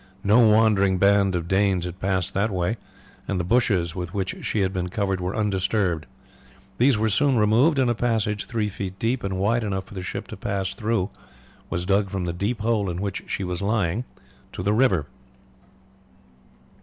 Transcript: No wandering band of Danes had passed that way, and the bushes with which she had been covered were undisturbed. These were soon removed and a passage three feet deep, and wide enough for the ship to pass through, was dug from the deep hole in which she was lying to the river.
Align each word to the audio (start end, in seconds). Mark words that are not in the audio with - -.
No 0.23 0.39
wandering 0.39 0.97
band 0.97 1.35
of 1.35 1.47
Danes 1.47 1.85
had 1.85 1.99
passed 1.99 2.33
that 2.33 2.49
way, 2.49 2.77
and 3.27 3.39
the 3.39 3.43
bushes 3.43 3.93
with 3.95 4.15
which 4.15 4.37
she 4.43 4.61
had 4.61 4.73
been 4.73 4.89
covered 4.89 5.21
were 5.21 5.35
undisturbed. 5.35 6.07
These 6.79 6.97
were 6.97 7.07
soon 7.07 7.37
removed 7.37 7.77
and 7.77 7.87
a 7.87 7.93
passage 7.93 8.45
three 8.47 8.67
feet 8.67 8.97
deep, 8.97 9.23
and 9.23 9.37
wide 9.37 9.63
enough 9.63 9.85
for 9.85 9.93
the 9.93 10.01
ship 10.01 10.25
to 10.29 10.35
pass 10.37 10.73
through, 10.73 11.11
was 11.69 11.85
dug 11.85 12.09
from 12.09 12.25
the 12.25 12.33
deep 12.33 12.61
hole 12.61 12.89
in 12.89 12.99
which 12.99 13.21
she 13.27 13.43
was 13.43 13.61
lying 13.61 14.03
to 14.53 14.63
the 14.63 14.73
river. 14.73 15.05